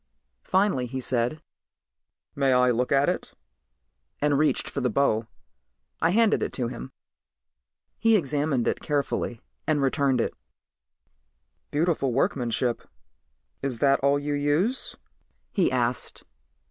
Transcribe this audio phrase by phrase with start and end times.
[0.45, 1.43] Finally he said,
[2.33, 3.35] "May I look at it?"
[4.19, 5.27] and reached for the bow.
[6.01, 6.91] I handed it to him.
[7.99, 10.33] He examined it carefully and returned it.
[11.69, 12.81] "Beautiful workmanship.
[13.61, 14.95] Is that all you use?"
[15.51, 16.23] he asked.